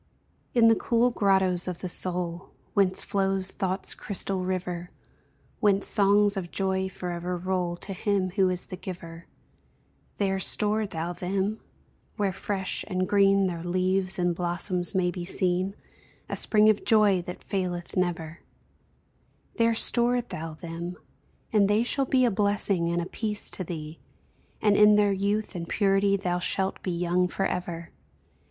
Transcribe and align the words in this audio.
In 0.55 0.67
the 0.67 0.73
cool 0.73 1.11
grottos 1.11 1.67
of 1.67 1.81
the 1.81 1.87
soul, 1.87 2.49
Whence 2.73 3.03
flows 3.03 3.51
thought's 3.51 3.93
crystal 3.93 4.43
river, 4.43 4.89
Whence 5.59 5.85
songs 5.85 6.35
of 6.35 6.49
joy 6.49 6.89
forever 6.89 7.37
roll 7.37 7.75
To 7.77 7.93
Him 7.93 8.31
who 8.31 8.49
is 8.49 8.65
the 8.65 8.75
Giver 8.77 9.27
There 10.17 10.39
store 10.39 10.87
thou 10.87 11.13
them, 11.13 11.59
where 12.15 12.31
fresh 12.33 12.83
and 12.87 13.07
green 13.07 13.45
Their 13.45 13.63
leaves 13.63 14.17
and 14.17 14.33
blossoms 14.33 14.95
may 14.95 15.11
be 15.11 15.23
seen, 15.23 15.75
A 16.27 16.35
spring 16.35 16.67
of 16.67 16.83
joy 16.83 17.21
that 17.21 17.43
faileth 17.43 17.95
never; 17.95 18.39
There 19.57 19.75
store 19.75 20.19
thou 20.23 20.55
them, 20.55 20.97
and 21.53 21.67
they 21.67 21.83
shall 21.83 22.05
be 22.05 22.25
A 22.25 22.31
blessing 22.31 22.89
and 22.89 23.03
a 23.03 23.05
peace 23.05 23.51
to 23.51 23.63
thee, 23.63 23.99
And 24.63 24.75
in 24.75 24.95
their 24.95 25.11
youth 25.13 25.53
and 25.53 25.69
purity 25.69 26.17
Thou 26.17 26.39
shalt 26.39 26.81
be 26.81 26.89
young 26.89 27.27
forever! 27.27 27.91